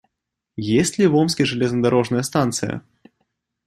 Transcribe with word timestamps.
Есть 0.55 0.97
ли 0.97 1.05
в 1.05 1.15
Омске 1.15 1.45
железнодорожная 1.45 2.23
станция? 2.23 2.81